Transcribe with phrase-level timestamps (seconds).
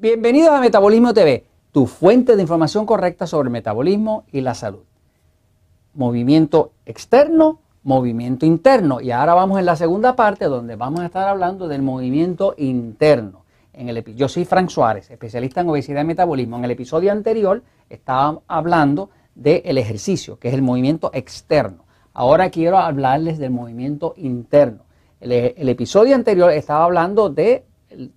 [0.00, 4.84] Bienvenidos a Metabolismo TV, tu fuente de información correcta sobre metabolismo y la salud.
[5.92, 9.02] Movimiento externo, movimiento interno.
[9.02, 13.44] Y ahora vamos en la segunda parte donde vamos a estar hablando del movimiento interno.
[13.74, 16.56] En el, yo soy Frank Suárez, especialista en obesidad y metabolismo.
[16.56, 21.84] En el episodio anterior estaba hablando del ejercicio, que es el movimiento externo.
[22.14, 24.84] Ahora quiero hablarles del movimiento interno.
[25.20, 27.66] el episodio anterior estaba hablando de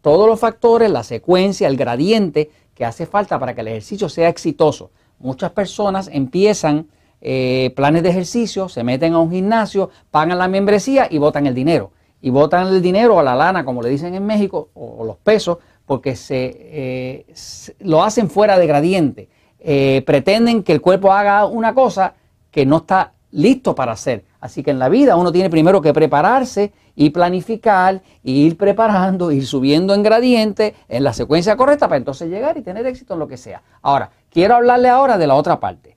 [0.02, 4.30] todos los factores, la secuencia, el gradiente que hace falta para que el ejercicio sea
[4.30, 4.92] exitoso.
[5.20, 6.88] Muchas personas empiezan
[7.22, 11.56] eh, planes de ejercicio, se meten a un gimnasio, pagan la membresía y votan el
[11.56, 11.92] dinero.
[12.22, 15.58] Y votan el dinero a la lana, como le dicen en México, o, los pesos,
[15.86, 19.30] porque eh, se, lo hacen fuera de gradiente.
[19.60, 22.16] Eh, pretenden que el cuerpo haga una cosa
[22.52, 24.24] que no está listo para hacer.
[24.40, 29.32] Así que en la vida uno tiene primero que prepararse y planificar, y ir preparando,
[29.32, 33.20] ir subiendo en gradiente en la secuencia correcta para entonces llegar y tener éxito en
[33.20, 33.64] lo que sea.
[33.82, 35.96] Ahora, quiero hablarle ahora de la otra parte.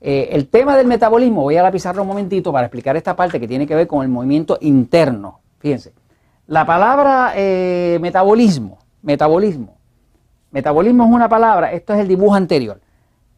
[0.00, 3.40] Eh, el tema del metabolismo, voy a la pizarra un momentito para explicar esta parte
[3.40, 5.40] que tiene que ver con el movimiento interno.
[5.58, 5.92] Fíjense,
[6.46, 9.78] la palabra eh, metabolismo, metabolismo,
[10.52, 12.80] metabolismo es una palabra, esto es el dibujo anterior.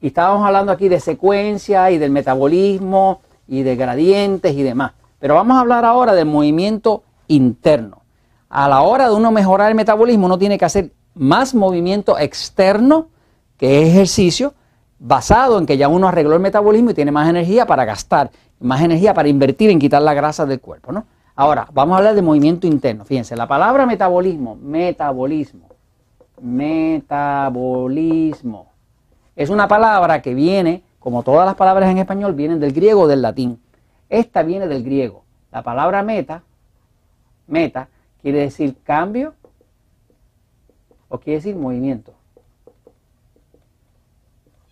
[0.00, 4.92] Y estábamos hablando aquí de secuencia y del metabolismo y de gradientes y demás.
[5.18, 8.02] Pero vamos a hablar ahora del movimiento interno.
[8.48, 13.08] A la hora de uno mejorar el metabolismo, uno tiene que hacer más movimiento externo,
[13.56, 14.54] que es ejercicio,
[14.98, 18.80] basado en que ya uno arregló el metabolismo y tiene más energía para gastar, más
[18.82, 20.92] energía para invertir en quitar la grasa del cuerpo.
[20.92, 21.04] ¿no?
[21.34, 23.04] Ahora, vamos a hablar de movimiento interno.
[23.04, 25.68] Fíjense, la palabra metabolismo, metabolismo,
[26.40, 28.66] metabolismo,
[29.36, 33.08] es una palabra que viene, como todas las palabras en español, vienen del griego o
[33.08, 33.60] del latín.
[34.08, 35.24] Esta viene del griego.
[35.52, 36.42] La palabra meta,
[37.46, 37.88] meta,
[38.20, 39.34] quiere decir cambio
[41.08, 42.12] o quiere decir movimiento.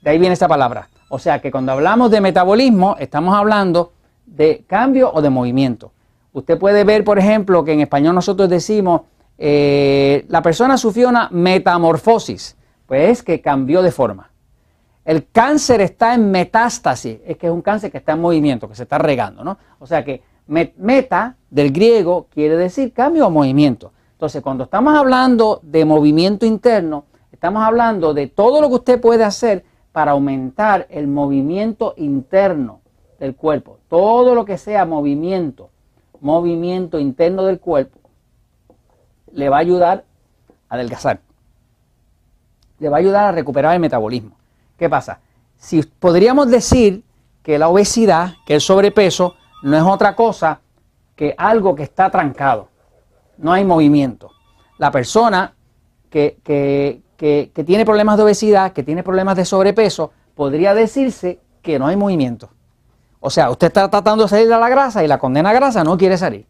[0.03, 0.89] De ahí viene esta palabra.
[1.09, 3.93] O sea que cuando hablamos de metabolismo, estamos hablando
[4.25, 5.93] de cambio o de movimiento.
[6.33, 9.03] Usted puede ver, por ejemplo, que en español nosotros decimos,
[9.39, 14.31] eh, la persona sufrió una metamorfosis, pues es que cambió de forma.
[15.07, 18.75] El cáncer está en metástasis, es que es un cáncer que está en movimiento, que
[18.75, 19.57] se está regando, ¿no?
[19.79, 23.93] O sea que meta del griego quiere decir cambio o movimiento.
[24.15, 29.23] Entonces, cuando estamos hablando de movimiento interno, estamos hablando de todo lo que usted puede
[29.23, 32.81] hacer para aumentar el movimiento interno
[33.21, 33.79] del cuerpo.
[33.89, 35.71] Todo lo que sea movimiento,
[36.21, 38.01] movimiento interno del cuerpo,
[39.31, 40.05] le va a ayudar
[40.69, 41.21] a adelgazar.
[42.81, 44.37] Le va a ayudar a recuperar el metabolismo.
[44.77, 45.21] ¿Qué pasa?
[45.57, 47.03] Si podríamos decir
[47.43, 50.61] que la obesidad, que el sobrepeso, no es otra cosa
[51.15, 52.69] que algo que está trancado.
[53.39, 54.31] No hay movimiento.
[54.79, 55.55] La persona
[56.11, 61.97] que, tiene problemas de obesidad, que tiene problemas de sobrepeso, podría decirse que no hay
[61.97, 62.51] movimiento.
[63.21, 65.97] O sea, usted está tratando de salir de la grasa y la condena grasa no
[65.97, 66.47] quiere salir.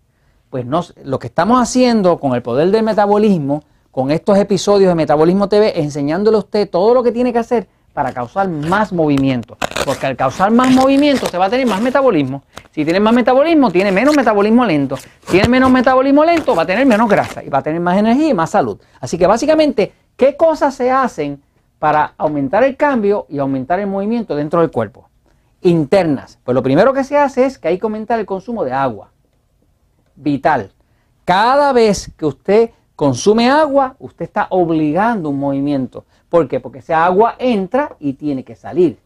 [0.51, 4.95] Pues no, lo que estamos haciendo con el poder del metabolismo, con estos episodios de
[4.95, 9.57] Metabolismo TV, enseñándole a usted todo lo que tiene que hacer para causar más movimiento.
[9.87, 12.43] Porque al causar más movimiento se va a tener más metabolismo.
[12.71, 14.99] Si tiene más metabolismo, tiene menos metabolismo lento.
[14.99, 17.97] Si tiene menos metabolismo lento, va a tener menos grasa y va a tener más
[17.97, 18.79] energía y más salud.
[19.01, 21.43] Así que básicamente, ¿qué cosas se hacen
[21.79, 25.09] para aumentar el cambio y aumentar el movimiento dentro del cuerpo?
[25.63, 26.39] Internas.
[26.45, 29.11] Pues lo primero que se hace es que hay que aumentar el consumo de agua.
[30.17, 30.71] Vital.
[31.25, 36.05] Cada vez que usted consume agua, usted está obligando un movimiento.
[36.29, 36.59] ¿Por qué?
[36.59, 38.99] Porque esa agua entra y tiene que salir.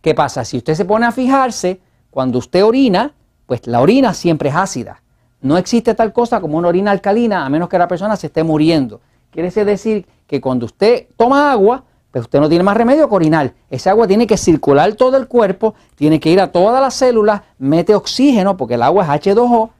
[0.00, 0.44] ¿Qué pasa?
[0.44, 3.12] Si usted se pone a fijarse, cuando usted orina,
[3.44, 5.02] pues la orina siempre es ácida.
[5.40, 8.42] No existe tal cosa como una orina alcalina a menos que la persona se esté
[8.42, 9.00] muriendo.
[9.30, 13.52] Quiere decir que cuando usted toma agua, pues usted no tiene más remedio que orinar.
[13.68, 17.42] Esa agua tiene que circular todo el cuerpo, tiene que ir a todas las células,
[17.58, 19.70] mete oxígeno, porque el agua es H2O,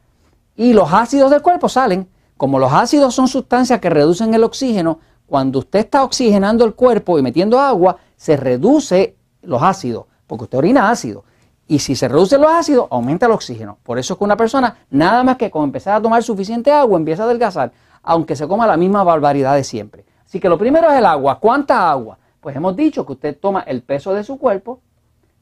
[0.56, 2.06] y los ácidos del cuerpo salen.
[2.36, 7.18] Como los ácidos son sustancias que reducen el oxígeno, cuando usted está oxigenando el cuerpo
[7.18, 11.24] y metiendo agua, se reduce los ácidos, porque usted orina ácido.
[11.66, 13.78] Y si se reduce los ácidos, aumenta el oxígeno.
[13.82, 16.98] Por eso es que una persona, nada más que con empezar a tomar suficiente agua,
[16.98, 17.72] empieza a adelgazar,
[18.02, 20.04] aunque se coma la misma barbaridad de siempre.
[20.24, 21.40] Así que lo primero es el agua.
[21.40, 22.18] ¿Cuánta agua?
[22.40, 24.80] Pues hemos dicho que usted toma el peso de su cuerpo.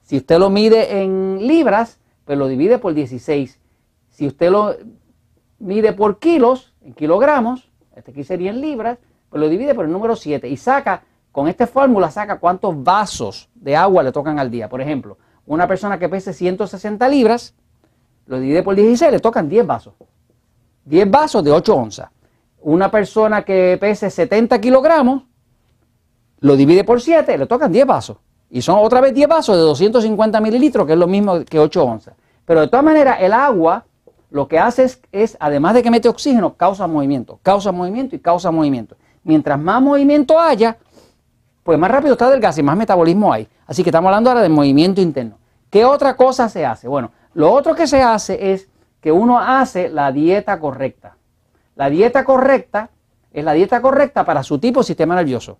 [0.02, 3.58] Si usted lo mide en libras, pues lo divide por 16.
[4.10, 4.74] Si usted lo
[5.58, 8.98] mide por kilos, en kilogramos, este aquí sería en libras,
[9.30, 11.02] pues lo divide por el número 7 y saca,
[11.32, 14.68] con esta fórmula saca cuántos vasos de agua le tocan al día.
[14.68, 17.54] Por ejemplo, una persona que pese 160 libras,
[18.26, 19.94] lo divide por 16, le tocan 10 vasos.
[20.84, 22.10] 10 vasos de 8 onzas.
[22.60, 25.24] Una persona que pese 70 kilogramos,
[26.40, 28.18] lo divide por 7, le tocan 10 vasos.
[28.50, 31.84] Y son otra vez 10 vasos de 250 mililitros, que es lo mismo que 8
[31.84, 32.14] onzas.
[32.44, 33.84] Pero de todas maneras, el agua
[34.34, 38.50] lo que hace es, además de que mete oxígeno, causa movimiento, causa movimiento y causa
[38.50, 38.96] movimiento.
[39.22, 40.76] Mientras más movimiento haya,
[41.62, 43.46] pues más rápido está del gas y más metabolismo hay.
[43.64, 45.38] Así que estamos hablando ahora de movimiento interno.
[45.70, 46.88] ¿Qué otra cosa se hace?
[46.88, 48.68] Bueno, lo otro que se hace es
[49.00, 51.16] que uno hace la dieta correcta.
[51.76, 52.90] La dieta correcta
[53.32, 55.58] es la dieta correcta para su tipo de sistema nervioso.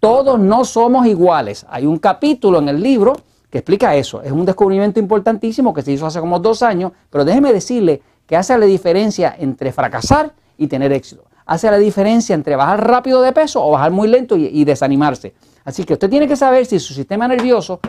[0.00, 1.64] Todos no somos iguales.
[1.70, 3.12] Hay un capítulo en el libro
[3.48, 4.20] que explica eso.
[4.20, 8.36] Es un descubrimiento importantísimo que se hizo hace como dos años, pero déjeme decirle que
[8.36, 11.24] hace la diferencia entre fracasar y tener éxito.
[11.46, 15.32] Hace la diferencia entre bajar rápido de peso o bajar muy lento y, desanimarse.
[15.64, 17.80] Así que usted tiene que saber si su sistema nervioso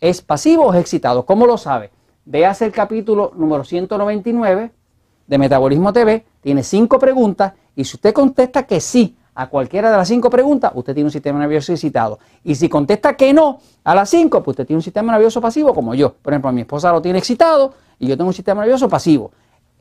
[0.00, 1.24] es pasivo o es excitado.
[1.24, 1.90] ¿Cómo lo sabe?
[2.24, 4.72] Véase el capítulo número 199
[5.28, 6.24] de Metabolismo TV.
[6.40, 10.72] Tiene cinco preguntas y si usted contesta que sí a cualquiera de las cinco preguntas,
[10.74, 12.18] usted tiene un sistema nervioso excitado.
[12.42, 15.72] Y si contesta que no a las cinco, pues usted tiene un sistema nervioso pasivo
[15.72, 16.12] como yo.
[16.14, 19.30] Por ejemplo, mi esposa lo tiene excitado y yo tengo un sistema nervioso pasivo.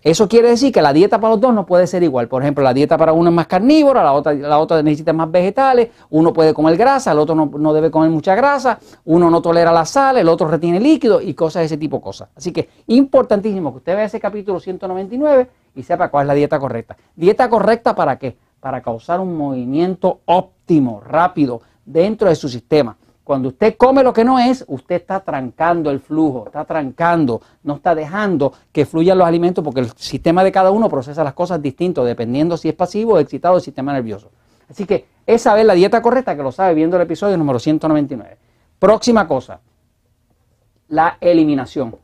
[0.07, 2.29] Eso quiere decir que la dieta para los dos no puede ser igual.
[2.29, 5.29] Por ejemplo, la dieta para uno es más carnívora, la otra, la otra necesita más
[5.29, 9.41] vegetales, uno puede comer grasa, el otro no, no, debe comer mucha grasa, uno no
[9.41, 12.29] tolera la sal, el otro retiene líquido y cosas de ese tipo de cosas.
[12.35, 16.57] Así que importantísimo que usted vea ese capítulo 199 y sepa cuál es la dieta
[16.57, 16.95] correcta.
[17.13, 18.37] ¿Dieta correcta para qué?
[18.59, 22.97] para causar un movimiento óptimo, rápido, dentro de su sistema.
[23.27, 27.75] Cuando usted come lo que no es, usted está trancando el flujo, está trancando, no
[27.75, 31.61] está dejando que fluyan los alimentos porque el sistema de cada uno procesa las cosas
[31.61, 34.31] distinto, dependiendo si es pasivo o excitado el sistema nervioso.
[34.69, 38.37] Así que esa es la dieta correcta que lo sabe viendo el episodio número 199.
[38.79, 39.59] Próxima cosa,
[40.87, 41.97] la eliminación.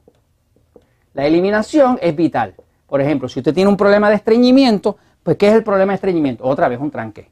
[1.14, 2.54] La eliminación es vital.
[2.86, 5.96] Por ejemplo, si usted tiene un problema de estreñimiento, pues, ¿qué es el problema de
[5.96, 6.44] estreñimiento?
[6.44, 7.32] Otra vez un tranque.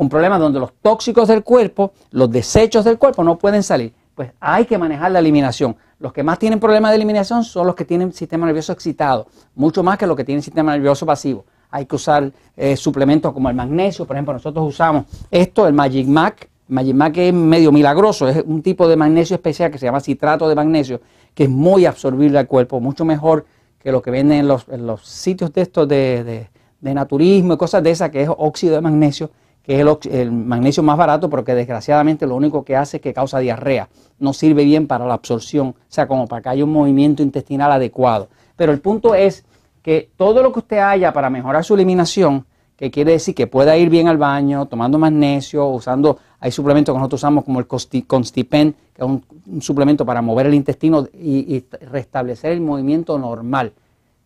[0.00, 3.92] Un problema donde los tóxicos del cuerpo, los desechos del cuerpo no pueden salir.
[4.14, 5.76] Pues hay que manejar la eliminación.
[5.98, 9.82] Los que más tienen problemas de eliminación son los que tienen sistema nervioso excitado, mucho
[9.82, 11.44] más que los que tienen sistema nervioso pasivo.
[11.70, 16.06] Hay que usar eh, suplementos como el magnesio, por ejemplo, nosotros usamos esto, el Magic
[16.06, 16.48] Mac.
[16.68, 20.48] Magic Mac es medio milagroso, es un tipo de magnesio especial que se llama citrato
[20.48, 21.02] de magnesio,
[21.34, 23.44] que es muy absorbible al cuerpo, mucho mejor
[23.78, 26.48] que lo que venden en los, sitios de estos de
[26.80, 29.30] de naturismo y cosas de esas, que es óxido de magnesio,
[29.62, 33.12] que es el, magnesio más barato, pero que desgraciadamente lo único que hace es que
[33.12, 33.88] causa diarrea.
[34.18, 37.72] No sirve bien para la absorción, o sea, como para que haya un movimiento intestinal
[37.72, 38.28] adecuado.
[38.56, 39.44] Pero el punto es
[39.82, 42.46] que todo lo que usted haya para mejorar su eliminación,
[42.76, 46.98] que quiere decir que pueda ir bien al baño, tomando magnesio, usando, hay suplementos que
[46.98, 49.22] nosotros usamos como el Constipen, que es un,
[49.60, 53.72] suplemento para mover el intestino y restablecer el movimiento normal.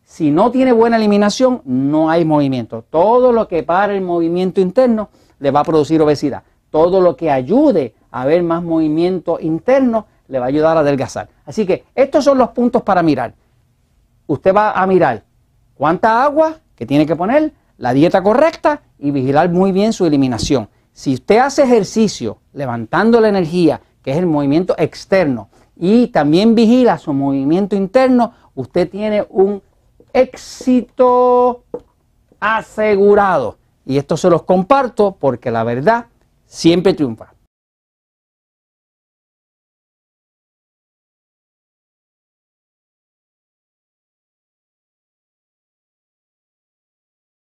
[0.05, 2.85] Si no tiene buena eliminación, no hay movimiento.
[2.89, 5.09] Todo lo que para el movimiento interno
[5.39, 6.43] le va a producir obesidad.
[6.71, 11.29] Todo lo que ayude a haber más movimiento interno le va a ayudar a adelgazar.
[11.45, 13.35] Así que estos son los puntos para mirar.
[14.27, 15.25] Usted va a mirar
[15.75, 20.69] cuánta agua que tiene que poner, la dieta correcta y vigilar muy bien su eliminación.
[20.93, 26.99] Si usted hace ejercicio levantando la energía, que es el movimiento externo, y también vigila
[26.99, 29.61] su movimiento interno, usted tiene un
[30.15, 31.65] éxito
[32.41, 33.59] asegurado.
[33.85, 36.07] Y esto se los comparto porque la verdad
[36.47, 37.34] siempre triunfa.